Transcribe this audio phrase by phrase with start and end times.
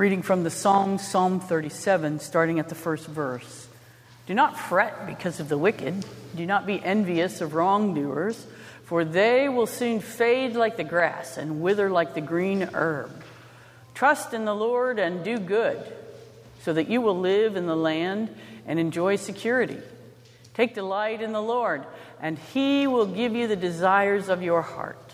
[0.00, 3.68] Reading from the Psalms, Psalm 37, starting at the first verse.
[4.26, 6.06] Do not fret because of the wicked.
[6.34, 8.46] Do not be envious of wrongdoers,
[8.84, 13.10] for they will soon fade like the grass and wither like the green herb.
[13.92, 15.78] Trust in the Lord and do good,
[16.62, 18.34] so that you will live in the land
[18.66, 19.82] and enjoy security.
[20.54, 21.84] Take delight in the Lord,
[22.22, 25.12] and he will give you the desires of your heart.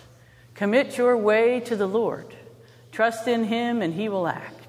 [0.55, 2.33] Commit your way to the Lord.
[2.93, 4.66] Trust in him, and he will act.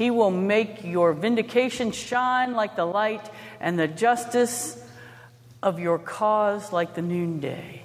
[0.00, 3.30] He will make your vindication shine like the light,
[3.60, 4.82] and the justice
[5.62, 7.82] of your cause like the noonday.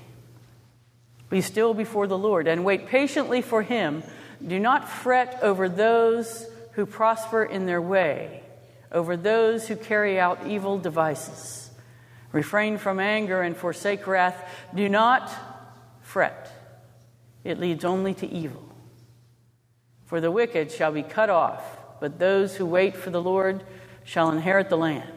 [1.29, 4.01] Be still before the Lord and wait patiently for him.
[4.41, 8.43] Do not fret over those who prosper in their way,
[8.93, 11.69] over those who carry out evil devices.
[12.31, 14.41] Refrain from anger and forsake wrath.
[14.73, 15.29] Do not
[15.99, 16.49] fret,
[17.43, 18.63] it leads only to evil.
[20.05, 23.63] For the wicked shall be cut off, but those who wait for the Lord
[24.03, 25.09] shall inherit the land.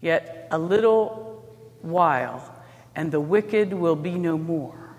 [0.00, 1.44] Yet a little
[1.82, 2.62] while,
[2.94, 4.96] and the wicked will be no more.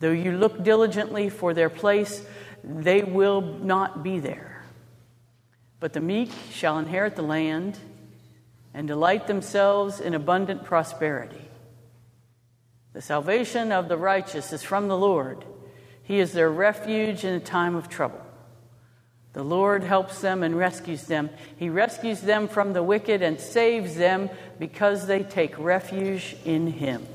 [0.00, 2.24] Though you look diligently for their place,
[2.62, 4.64] they will not be there.
[5.80, 7.78] But the meek shall inherit the land
[8.72, 11.48] and delight themselves in abundant prosperity.
[12.92, 15.44] The salvation of the righteous is from the Lord.
[16.02, 18.23] He is their refuge in a time of trouble.
[19.34, 21.28] The Lord helps them and rescues them.
[21.56, 27.06] He rescues them from the wicked and saves them because they take refuge in Him.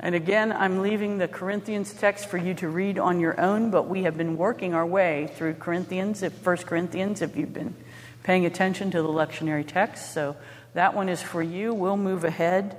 [0.00, 3.88] And again, I'm leaving the Corinthians text for you to read on your own, but
[3.88, 7.76] we have been working our way through Corinthians, if 1 Corinthians, if you've been
[8.24, 10.12] paying attention to the lectionary text.
[10.12, 10.34] So
[10.74, 11.72] that one is for you.
[11.72, 12.76] We'll move ahead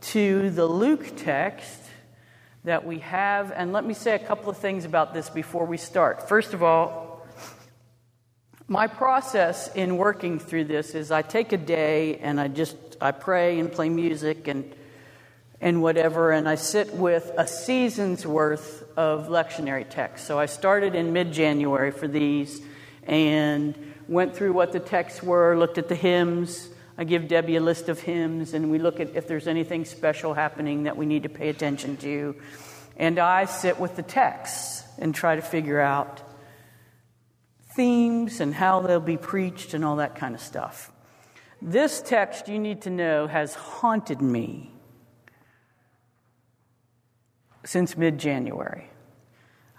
[0.00, 1.83] to the Luke text
[2.64, 3.52] that we have.
[3.52, 6.28] And let me say a couple of things about this before we start.
[6.28, 7.26] First of all,
[8.66, 13.10] my process in working through this is I take a day and I just I
[13.10, 14.74] pray and play music and
[15.60, 20.26] and whatever and I sit with a season's worth of lectionary text.
[20.26, 22.62] So I started in mid-January for these
[23.06, 23.74] and
[24.08, 26.68] went through what the texts were, looked at the hymns.
[26.96, 30.34] I give Debbie a list of hymns and we look at if there's anything special
[30.34, 32.36] happening that we need to pay attention to.
[32.96, 36.22] And I sit with the texts and try to figure out
[37.74, 40.92] themes and how they'll be preached and all that kind of stuff.
[41.60, 44.70] This text, you need to know, has haunted me
[47.64, 48.90] since mid January.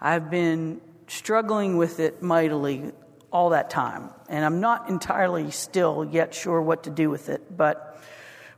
[0.02, 2.92] I've been struggling with it mightily
[3.36, 7.58] all that time, and I'm not entirely still yet sure what to do with it,
[7.58, 8.02] but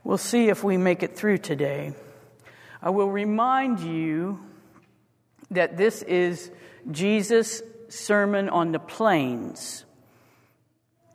[0.04, 1.94] we'll see if we make it through today.
[2.80, 4.38] I will remind you
[5.50, 6.52] that this is
[6.92, 9.84] Jesus' sermon on the plains.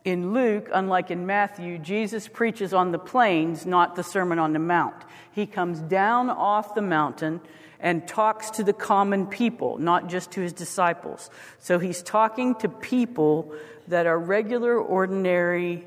[0.04, 4.58] In Luke, unlike in Matthew, Jesus preaches on the plains, not the Sermon on the
[4.58, 5.02] Mount.
[5.32, 7.40] He comes down off the mountain
[7.80, 11.30] and talks to the common people, not just to his disciples.
[11.58, 13.54] So he's talking to people
[13.88, 15.86] that are regular, ordinary,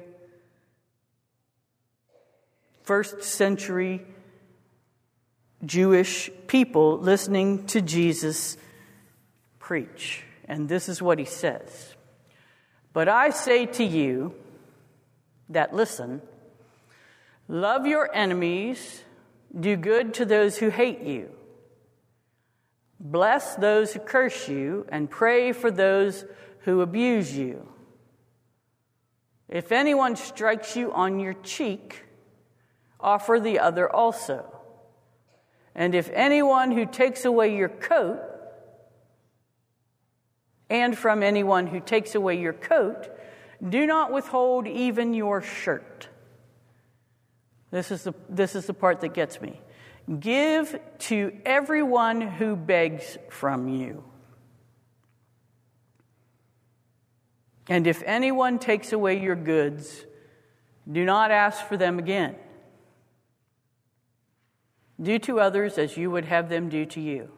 [2.83, 4.05] first century
[5.65, 8.57] Jewish people listening to Jesus
[9.59, 10.23] preach.
[10.45, 11.95] And this is what he says
[12.93, 14.33] But I say to you
[15.49, 16.21] that listen,
[17.47, 19.03] love your enemies,
[19.57, 21.31] do good to those who hate you,
[22.99, 26.25] bless those who curse you, and pray for those
[26.61, 27.67] who abuse you.
[29.47, 32.03] If anyone strikes you on your cheek,
[32.99, 34.53] offer the other also.
[35.73, 38.19] And if anyone who takes away your coat,
[40.69, 43.09] and from anyone who takes away your coat,
[43.67, 46.09] do not withhold even your shirt.
[47.71, 49.61] This is the, this is the part that gets me.
[50.19, 54.03] Give to everyone who begs from you.
[57.69, 60.05] And if anyone takes away your goods,
[60.89, 62.35] do not ask for them again.
[65.01, 67.29] Do to others as you would have them do to you.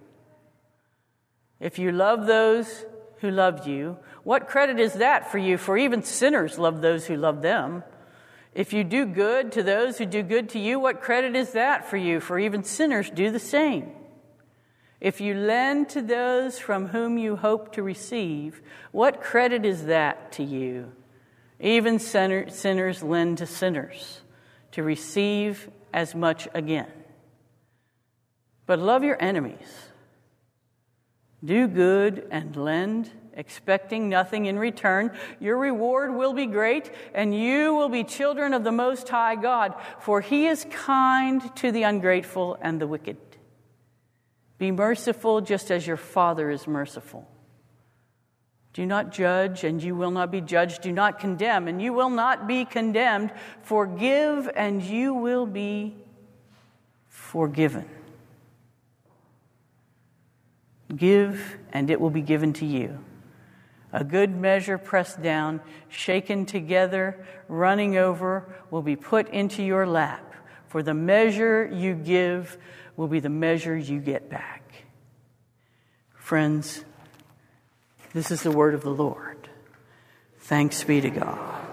[1.59, 2.85] If you love those
[3.17, 5.57] who love you, what credit is that for you?
[5.57, 7.83] For even sinners love those who love them.
[8.53, 11.89] If you do good to those who do good to you, what credit is that
[11.89, 12.19] for you?
[12.19, 13.91] For even sinners do the same.
[14.99, 18.61] If you lend to those from whom you hope to receive,
[18.91, 20.91] what credit is that to you?
[21.59, 24.21] Even sinners lend to sinners
[24.71, 26.91] to receive as much again.
[28.65, 29.89] But love your enemies.
[31.43, 35.11] Do good and lend, expecting nothing in return.
[35.39, 39.75] Your reward will be great, and you will be children of the Most High God,
[39.99, 43.17] for He is kind to the ungrateful and the wicked.
[44.57, 47.27] Be merciful just as your Father is merciful.
[48.73, 50.81] Do not judge, and you will not be judged.
[50.81, 53.31] Do not condemn, and you will not be condemned.
[53.63, 55.95] Forgive, and you will be
[57.07, 57.89] forgiven.
[60.95, 63.03] Give, and it will be given to you.
[63.91, 70.33] A good measure pressed down, shaken together, running over, will be put into your lap.
[70.67, 72.57] For the measure you give
[72.95, 74.85] will be the measure you get back.
[76.13, 76.85] Friends,
[78.13, 79.49] this is the word of the Lord.
[80.37, 81.65] Thanks be to God.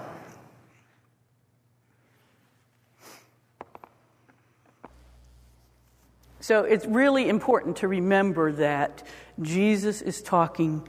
[6.40, 9.02] So it's really important to remember that
[9.42, 10.88] Jesus is talking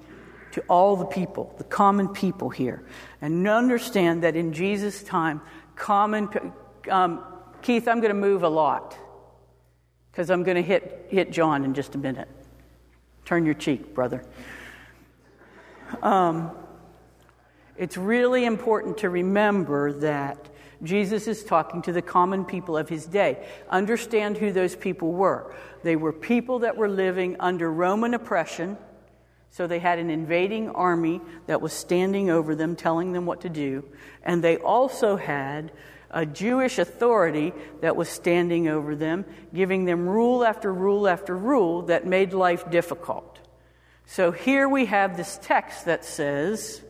[0.58, 2.84] to all the people, the common people here,
[3.22, 5.40] and understand that in Jesus' time,
[5.76, 6.28] common.
[6.90, 7.24] Um,
[7.62, 8.98] Keith, I'm going to move a lot
[10.12, 12.28] because I'm going to hit, hit John in just a minute.
[13.24, 14.24] Turn your cheek, brother.
[16.02, 16.50] Um,
[17.78, 20.50] it's really important to remember that
[20.82, 23.46] Jesus is talking to the common people of his day.
[23.70, 25.54] Understand who those people were.
[25.84, 28.76] They were people that were living under Roman oppression,
[29.50, 33.50] so they had an invading army that was standing over them, telling them what to
[33.50, 33.84] do.
[34.24, 35.72] And they also had
[36.12, 41.84] a Jewish authority that was standing over them, giving them rule after rule after rule
[41.84, 43.39] that made life difficult.
[44.06, 46.82] So here we have this text that says,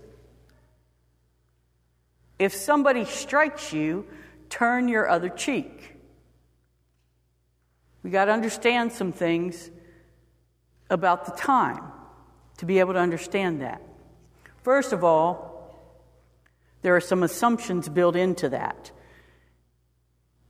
[2.37, 4.05] if somebody strikes you,
[4.49, 5.95] turn your other cheek.
[8.03, 9.71] We got to understand some things
[10.89, 11.81] about the time
[12.57, 13.81] to be able to understand that.
[14.63, 15.57] First of all,
[16.81, 18.91] there are some assumptions built into that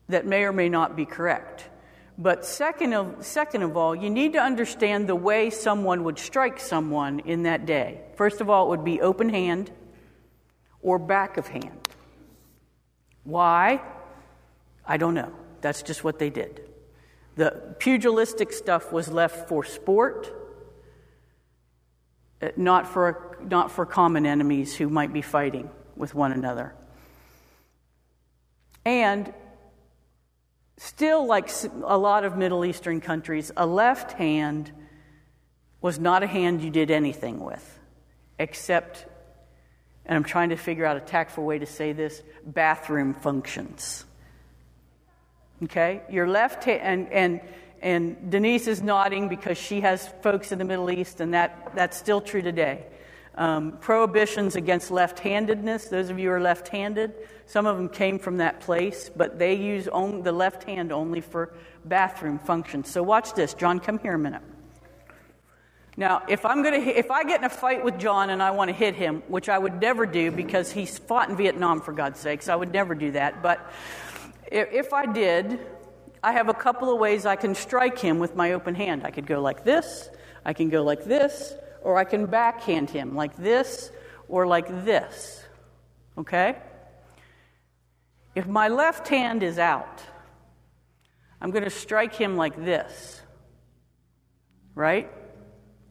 [0.10, 1.70] that may or may not be correct.
[2.18, 6.60] But second of, second of all, you need to understand the way someone would strike
[6.60, 8.02] someone in that day.
[8.16, 9.70] First of all, it would be open hand
[10.82, 11.80] or back of hand.
[13.24, 13.82] Why?
[14.86, 15.32] I don't know.
[15.62, 16.62] That's just what they did.
[17.36, 20.34] The pugilistic stuff was left for sport,
[22.56, 26.74] not for, not for common enemies who might be fighting with one another.
[28.86, 29.34] And
[30.78, 31.50] still, like
[31.84, 34.72] a lot of Middle Eastern countries, a left hand
[35.82, 37.80] was not a hand you did anything with,
[38.40, 39.06] except
[40.08, 44.06] and I'm trying to figure out a tactful way to say this bathroom functions.
[45.64, 46.02] Okay?
[46.10, 47.42] Your left hand, and, and
[47.82, 51.98] and Denise is nodding because she has folks in the Middle East, and that, that's
[51.98, 52.86] still true today.
[53.36, 57.14] Um, prohibitions against left handedness, those of you who are left handed,
[57.46, 61.22] some of them came from that place, but they use only, the left hand only
[61.22, 61.54] for
[61.86, 62.90] bathroom functions.
[62.92, 63.54] So watch this.
[63.54, 64.42] John, come here a minute.
[65.96, 68.70] Now, if I'm to, if I get in a fight with John and I want
[68.70, 72.20] to hit him, which I would never do because he's fought in Vietnam for God's
[72.20, 73.42] sakes, I would never do that.
[73.42, 73.72] But
[74.52, 75.60] if I did,
[76.28, 79.04] I have a couple of ways I can strike him with my open hand.
[79.06, 80.10] I could go like this,
[80.44, 83.92] I can go like this, or I can backhand him like this
[84.28, 85.42] or like this.
[86.18, 86.58] Okay?
[88.36, 90.04] If my left hand is out,
[91.40, 93.22] I'm going to strike him like this.
[94.76, 95.10] Right?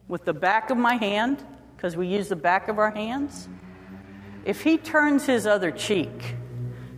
[0.07, 1.43] with the back of my hand,
[1.75, 3.47] because we use the back of our hands,
[4.45, 6.35] if he turns his other cheek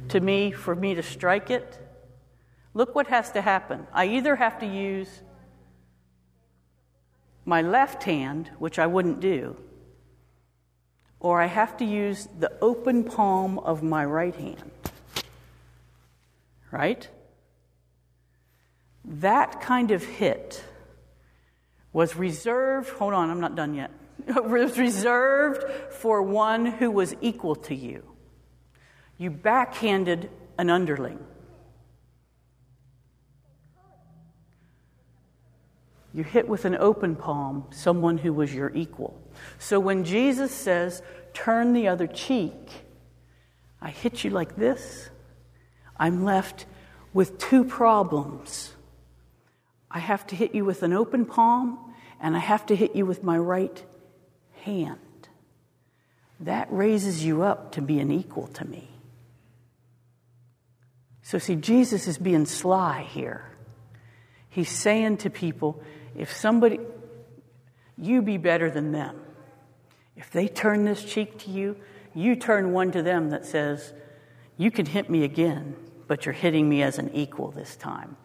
[0.09, 1.79] to me for me to strike it,
[2.73, 3.87] look what has to happen.
[3.93, 5.21] I either have to use
[7.45, 9.57] my left hand, which I wouldn't do,
[11.19, 14.71] or I have to use the open palm of my right hand.
[16.71, 17.07] Right?
[19.03, 20.63] That kind of hit
[21.91, 23.91] was reserved, hold on, I'm not done yet,
[24.27, 28.03] was reserved for one who was equal to you.
[29.17, 31.25] You backhanded an underling.
[36.13, 39.19] You hit with an open palm someone who was your equal.
[39.57, 41.01] So when Jesus says,
[41.33, 42.83] turn the other cheek,
[43.81, 45.09] I hit you like this,
[45.97, 46.65] I'm left
[47.13, 48.73] with two problems.
[49.91, 51.79] I have to hit you with an open palm,
[52.19, 53.83] and I have to hit you with my right
[54.61, 54.99] hand.
[56.39, 58.89] That raises you up to be an equal to me.
[61.21, 63.45] So, see, Jesus is being sly here.
[64.49, 65.83] He's saying to people,
[66.19, 66.79] if somebody,
[67.97, 69.19] you be better than them.
[70.15, 71.77] If they turn this cheek to you,
[72.13, 73.93] you turn one to them that says,
[74.57, 75.75] You can hit me again,
[76.07, 78.17] but you're hitting me as an equal this time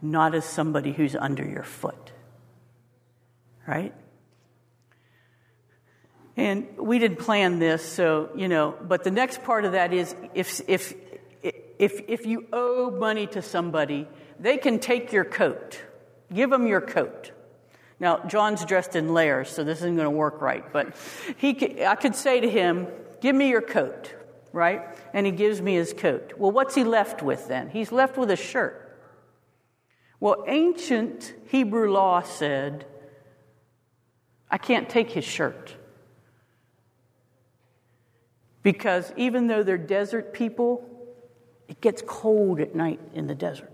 [0.00, 2.12] not as somebody who's under your foot.
[3.66, 3.94] Right?
[6.36, 10.14] And we didn't plan this, so, you know, but the next part of that is
[10.34, 10.94] if, if,
[11.42, 14.06] if, if you owe money to somebody,
[14.38, 15.80] they can take your coat.
[16.32, 17.32] Give him your coat.
[18.00, 20.94] Now, John's dressed in layers, so this isn't going to work right, but
[21.38, 22.86] he, I could say to him,
[23.20, 24.14] Give me your coat,
[24.52, 24.82] right?
[25.12, 26.34] And he gives me his coat.
[26.36, 27.70] Well, what's he left with then?
[27.70, 28.84] He's left with a shirt.
[30.20, 32.86] Well, ancient Hebrew law said,
[34.50, 35.74] I can't take his shirt.
[38.62, 40.88] Because even though they're desert people,
[41.68, 43.72] it gets cold at night in the desert.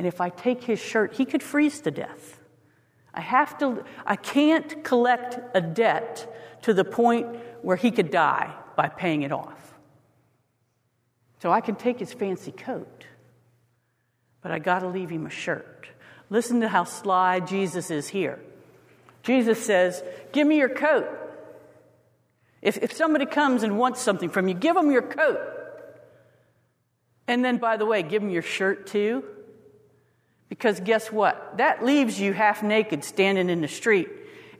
[0.00, 2.40] And if I take his shirt, he could freeze to death.
[3.12, 7.26] I have to I can't collect a debt to the point
[7.60, 9.74] where he could die by paying it off.
[11.42, 13.04] So I can take his fancy coat
[14.42, 15.88] but I got to leave him a shirt.
[16.30, 18.38] Listen to how sly Jesus is here.
[19.22, 20.02] Jesus says,
[20.32, 21.08] Give me your coat.
[22.62, 25.40] If, if somebody comes and wants something from you, give them your coat.
[27.26, 29.24] And then, by the way, give them your shirt too.
[30.50, 31.56] Because guess what?
[31.56, 34.10] That leaves you half naked standing in the street.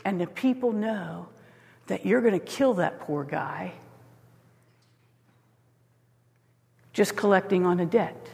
[0.05, 1.29] And the people know
[1.89, 3.75] that you're going to kill that poor guy
[6.93, 8.29] just collecting on a debt.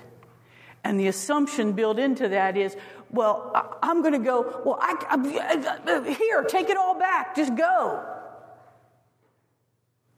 [0.85, 2.77] And the assumption built into that is,
[3.11, 8.05] well, I'm going to go, well, I, I, here, take it all back, just go.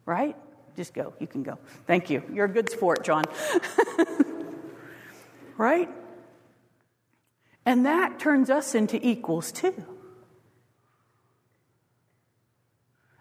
[0.05, 0.37] Right?
[0.77, 1.15] Just go.
[1.21, 1.59] You can go.
[1.87, 2.23] Thank you.
[2.33, 3.25] You're a good sport, John.
[5.57, 5.89] right?
[7.69, 9.75] And that turns us into equals too.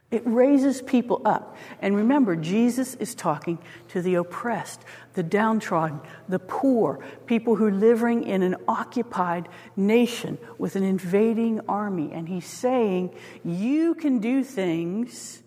[0.09, 1.57] It raises people up.
[1.81, 4.85] And remember, Jesus is talking to the oppressed,
[5.15, 5.99] the downtrodden,
[6.29, 12.13] the poor, people who are living in an occupied nation with an invading army.
[12.13, 13.13] And he's saying,
[13.43, 15.43] You can do things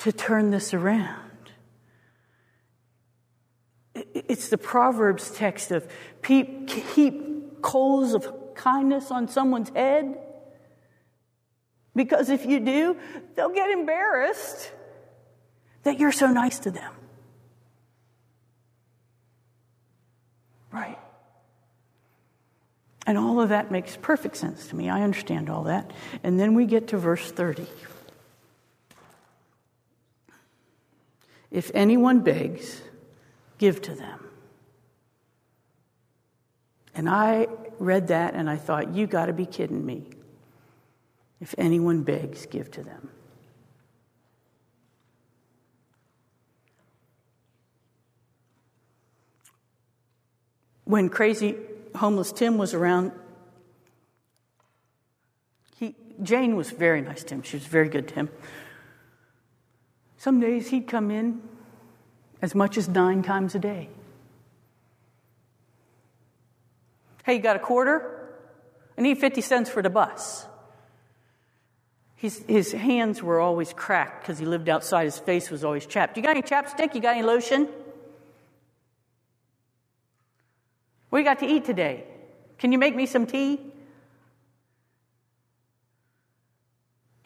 [0.00, 1.30] to turn this around.
[3.94, 5.90] It's the Proverbs text of
[6.26, 7.27] heap
[7.62, 10.18] coals of kindness on someone's head
[11.98, 12.96] because if you do,
[13.34, 14.70] they'll get embarrassed
[15.82, 16.92] that you're so nice to them.
[20.70, 20.98] Right.
[23.04, 24.88] And all of that makes perfect sense to me.
[24.88, 25.90] I understand all that.
[26.22, 27.66] And then we get to verse 30.
[31.50, 32.82] If anyone begs,
[33.56, 34.20] give to them.
[36.98, 37.46] And I
[37.78, 40.02] read that and I thought, you got to be kidding me.
[41.40, 43.10] If anyone begs, give to them.
[50.82, 51.54] When crazy
[51.94, 53.12] homeless Tim was around,
[55.76, 57.42] he, Jane was very nice to him.
[57.42, 58.30] She was very good to him.
[60.16, 61.42] Some days he'd come in
[62.42, 63.88] as much as nine times a day.
[67.28, 68.30] Hey, you got a quarter?
[68.96, 70.46] I need 50 cents for the bus.
[72.16, 75.04] His, his hands were always cracked because he lived outside.
[75.04, 76.16] His face was always chapped.
[76.16, 76.94] You got any chapstick?
[76.94, 77.68] You got any lotion?
[81.10, 82.04] What you got to eat today?
[82.56, 83.60] Can you make me some tea?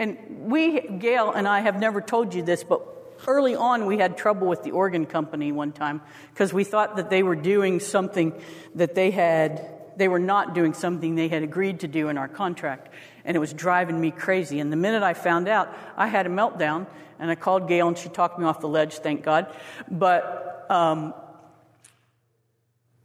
[0.01, 2.85] And we, Gail and I, have never told you this, but
[3.29, 6.01] early on we had trouble with the organ company one time
[6.33, 8.33] because we thought that they were doing something
[8.75, 12.29] that they had, they were not doing something they had agreed to do in our
[12.29, 12.93] contract.
[13.25, 14.61] And it was driving me crazy.
[14.61, 16.87] And the minute I found out, I had a meltdown
[17.19, 19.55] and I called Gail and she talked me off the ledge, thank God.
[19.91, 21.15] But um,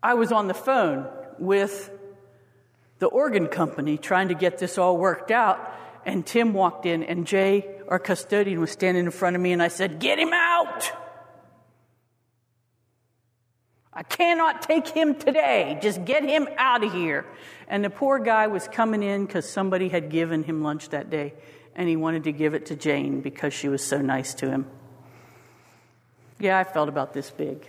[0.01, 1.91] I was on the phone with
[2.99, 5.73] the organ company trying to get this all worked out.
[6.05, 9.61] And Tim walked in, and Jay, our custodian, was standing in front of me, and
[9.61, 10.89] I said, Get him out!
[13.97, 15.79] I cannot take him today.
[15.81, 17.25] Just get him out of here.
[17.67, 21.33] And the poor guy was coming in because somebody had given him lunch that day,
[21.75, 24.67] and he wanted to give it to Jane because she was so nice to him.
[26.39, 27.67] Yeah, I felt about this big.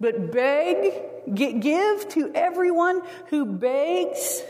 [0.00, 4.42] But beg, give to everyone who begs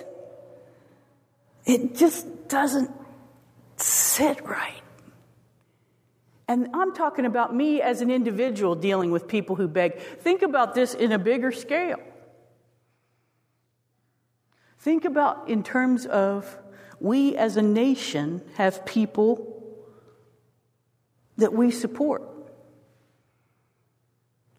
[1.67, 2.91] it just doesn't
[3.77, 4.84] sit right.
[6.47, 9.99] And I'm talking about me as an individual dealing with people who beg.
[9.99, 12.01] Think about this in a bigger scale.
[14.79, 16.59] Think about in terms of
[17.01, 19.63] we as a nation have people
[21.39, 22.23] that we support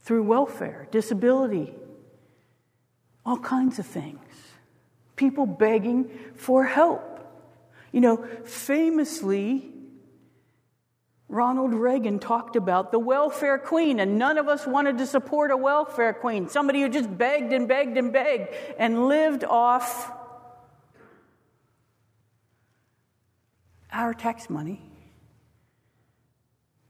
[0.02, 1.74] through welfare, disability,
[3.26, 4.20] all kinds of things
[5.16, 7.12] people begging for help.
[7.92, 9.72] You know, famously,
[11.28, 15.58] Ronald Reagan talked about the welfare queen, and none of us wanted to support a
[15.58, 20.12] welfare queen, somebody who just begged and begged and begged and lived off
[23.92, 24.82] our tax money.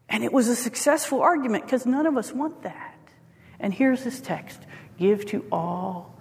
[0.09, 2.97] And it was a successful argument because none of us want that.
[3.59, 4.59] And here's this text
[4.97, 6.15] give to all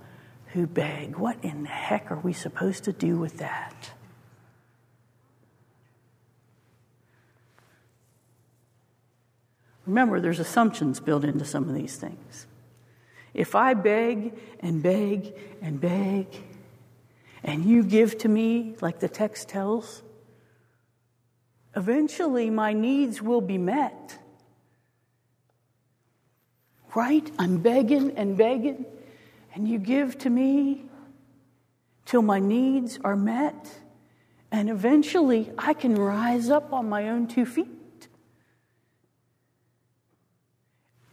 [0.49, 1.17] who beg.
[1.17, 3.91] What in the heck are we supposed to do with that?
[9.87, 12.47] Remember, there's assumptions built into some of these things.
[13.33, 16.27] If I beg and beg and beg,
[17.43, 20.03] and you give to me, like the text tells,
[21.77, 24.19] eventually my needs will be met.
[26.95, 27.31] Right?
[27.39, 28.87] I'm begging and begging
[29.55, 30.85] and you give to me
[32.05, 33.71] till my needs are met,
[34.51, 37.71] and eventually I can rise up on my own two feet.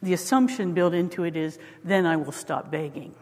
[0.02, 3.14] The assumption built into it is then I will stop begging.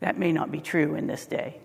[0.00, 1.58] That may not be true in this day.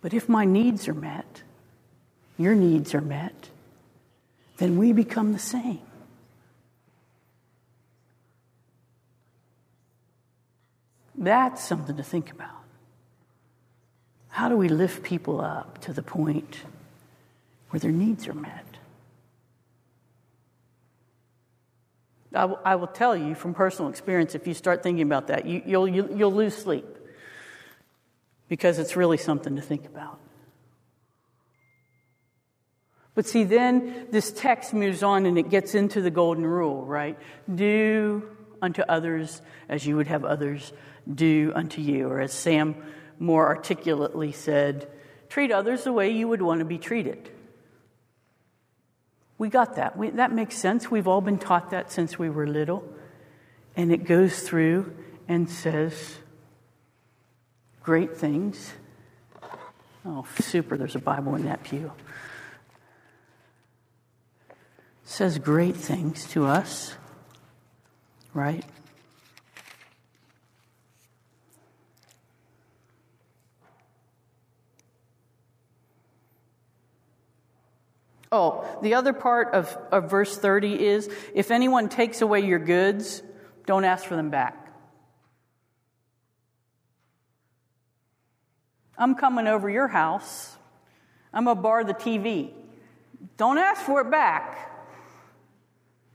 [0.00, 1.42] But if my needs are met,
[2.36, 3.48] your needs are met,
[4.58, 5.80] then we become the same.
[11.16, 12.50] That's something to think about.
[14.28, 16.64] How do we lift people up to the point
[17.74, 18.64] where their needs are met?
[22.32, 25.44] I, w- I will tell you from personal experience if you start thinking about that,
[25.44, 26.86] you, you'll, you, will you will lose sleep
[28.46, 30.20] because it's really something to think about.
[33.16, 37.18] But see, then this text moves on and it gets into the golden rule, right?
[37.52, 38.22] Do
[38.62, 40.72] unto others as you would have others
[41.12, 42.06] do unto you.
[42.06, 42.76] Or as Sam
[43.18, 44.88] more articulately said,
[45.28, 47.30] treat others the way you would want to be treated.
[49.44, 49.94] We got that.
[49.98, 50.90] We, that makes sense.
[50.90, 52.82] We've all been taught that since we were little.
[53.76, 54.96] And it goes through
[55.28, 56.16] and says
[57.82, 58.72] great things.
[60.06, 61.92] Oh, super, there's a Bible in that pew.
[65.04, 66.94] says great things to us,
[68.32, 68.64] right?
[78.36, 83.22] Oh, the other part of, of verse 30 is if anyone takes away your goods,
[83.64, 84.74] don't ask for them back.
[88.98, 90.56] I'm coming over your house.
[91.32, 92.50] I'm going to bar the TV.
[93.36, 94.68] Don't ask for it back.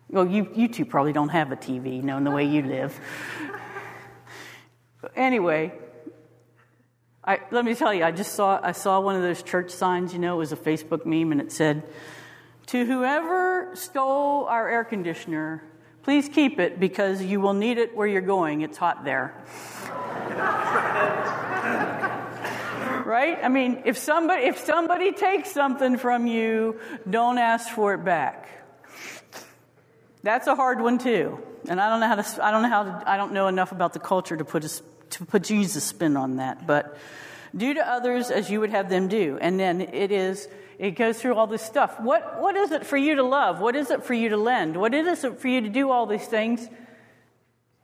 [0.10, 3.00] Well, you, you two probably don't have a TV, knowing the way you live.
[5.16, 5.72] anyway,
[7.30, 10.14] I, let me tell you, I just saw, I saw one of those church signs,
[10.14, 11.84] you know, it was a Facebook meme, and it said,
[12.68, 15.64] To whoever stole our air conditioner,
[16.02, 18.62] please keep it because you will need it where you're going.
[18.62, 19.36] It's hot there.
[23.06, 23.38] right?
[23.44, 28.50] I mean, if somebody, if somebody takes something from you, don't ask for it back.
[30.24, 31.38] That's a hard one too.
[31.68, 33.72] And I don't know how to, I don't know how to, I don't know enough
[33.72, 36.66] about the culture to put a, to put Jesus' spin on that.
[36.68, 36.98] But
[37.56, 39.38] do to others as you would have them do.
[39.42, 42.00] And then it is, it goes through all this stuff.
[42.00, 43.60] What, what is it for you to love?
[43.60, 44.78] What is it for you to lend?
[44.78, 46.68] What is it for you to do all these things?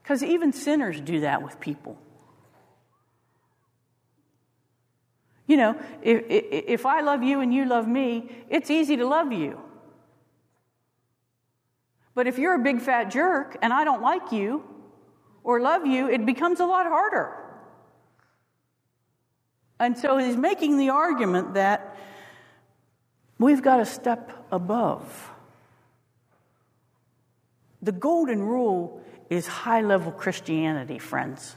[0.02, 1.98] Because even sinners do that with people.
[5.48, 9.32] You know, if, if I love you and you love me, it's easy to love
[9.32, 9.60] you.
[12.14, 14.64] But if you're a big fat jerk and I don't like you
[15.46, 17.32] or love you, it becomes a lot harder.
[19.78, 21.96] And so he's making the argument that
[23.38, 25.30] we've got to step above.
[27.80, 31.54] The golden rule is high level Christianity, friends.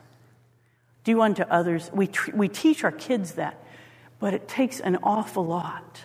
[1.03, 1.89] Do unto others.
[1.91, 3.57] We, tr- we teach our kids that,
[4.19, 6.03] but it takes an awful lot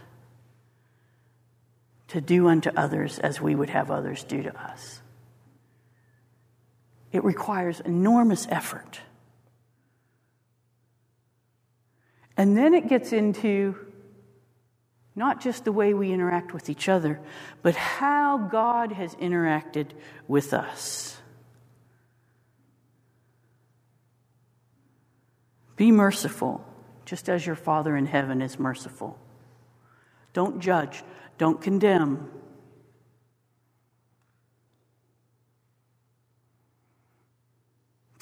[2.08, 5.02] to do unto others as we would have others do to us.
[7.14, 8.98] It requires enormous effort.
[12.36, 13.76] And then it gets into
[15.14, 17.20] not just the way we interact with each other,
[17.62, 19.92] but how God has interacted
[20.26, 21.16] with us.
[25.76, 26.66] Be merciful,
[27.04, 29.16] just as your Father in heaven is merciful.
[30.32, 31.04] Don't judge,
[31.38, 32.28] don't condemn.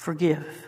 [0.03, 0.67] Forgive.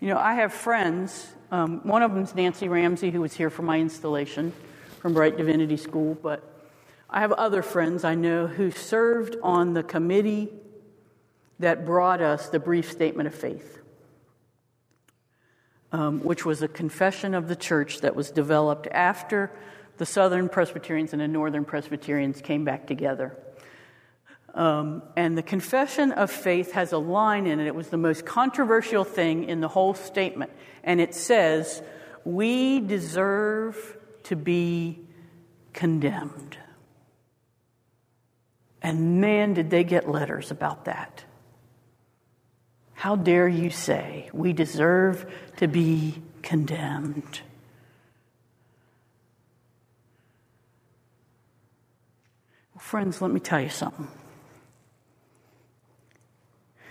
[0.00, 1.26] You know, I have friends.
[1.50, 4.54] Um, one of them is Nancy Ramsay, who was here for my installation
[5.00, 6.14] from Brite Divinity School.
[6.14, 6.42] But
[7.10, 10.48] I have other friends I know who served on the committee
[11.58, 13.78] that brought us the brief statement of faith,
[15.92, 19.52] um, which was a confession of the church that was developed after
[19.98, 23.36] the Southern Presbyterians and the Northern Presbyterians came back together.
[24.56, 27.66] Um, and the confession of faith has a line in it.
[27.66, 30.50] It was the most controversial thing in the whole statement.
[30.82, 31.82] And it says,
[32.24, 34.98] We deserve to be
[35.74, 36.56] condemned.
[38.80, 41.24] And man, did they get letters about that.
[42.94, 47.40] How dare you say we deserve to be condemned?
[52.78, 54.08] Friends, let me tell you something.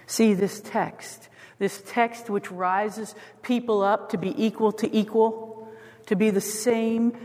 [0.08, 5.70] See, this text, this text which rises people up to be equal to equal,
[6.08, 7.18] to be the same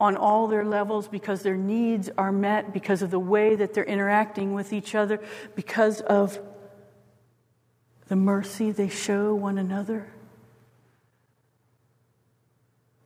[0.00, 3.84] on all their levels because their needs are met, because of the way that they're
[3.84, 5.20] interacting with each other,
[5.54, 6.38] because of
[8.08, 10.06] the mercy they show one another.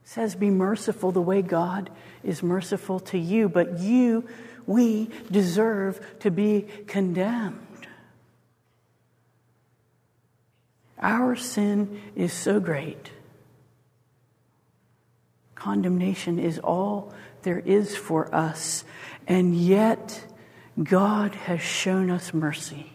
[0.02, 1.90] It says, Be merciful the way God
[2.24, 4.26] is merciful to you, but you,
[4.66, 7.67] we deserve to be condemned.
[11.00, 13.10] Our sin is so great.
[15.54, 18.84] Condemnation is all there is for us,
[19.26, 20.24] and yet
[20.82, 22.92] God has shown us mercy.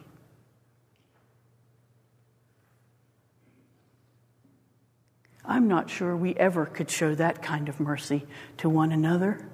[5.45, 8.25] I'm not sure we ever could show that kind of mercy
[8.57, 9.45] to one another.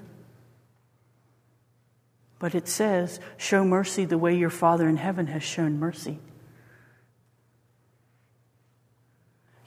[2.38, 6.20] But it says, show mercy the way your Father in heaven has shown mercy.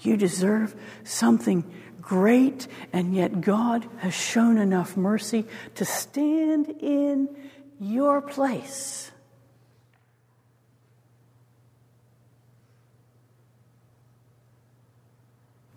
[0.03, 1.65] You deserve something
[2.01, 7.29] great, and yet God has shown enough mercy to stand in
[7.79, 9.11] your place.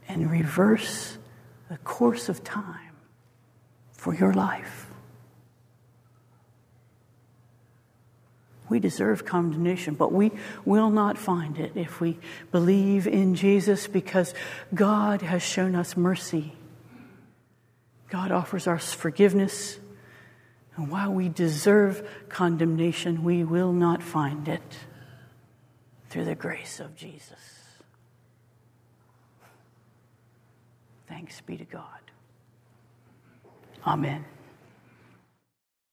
[0.07, 1.17] And reverse
[1.69, 2.95] the course of time
[3.91, 4.84] for your life.
[8.67, 10.31] We deserve condemnation, but we
[10.65, 12.17] will not find it if we
[12.51, 14.33] believe in Jesus because
[14.73, 16.53] God has shown us mercy.
[18.09, 19.79] God offers us forgiveness.
[20.75, 24.79] And while we deserve condemnation, we will not find it
[26.09, 27.55] through the grace of Jesus.
[31.07, 31.83] Thanks be to God.
[33.85, 34.25] Amen.